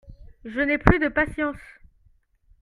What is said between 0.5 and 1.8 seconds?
n'ai plus de patience.